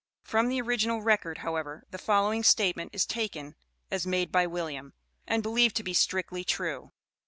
From 0.23 0.49
the 0.49 0.59
original 0.59 1.03
record, 1.03 1.37
however, 1.45 1.83
the 1.91 1.99
following 1.99 2.41
statement 2.41 2.89
is 2.91 3.05
taken 3.05 3.53
as 3.91 4.07
made 4.07 4.31
by 4.31 4.47
William, 4.47 4.93
and 5.27 5.43
believed 5.43 5.75
to 5.75 5.83
be 5.83 5.93
strictly 5.93 6.43
true. 6.43 6.91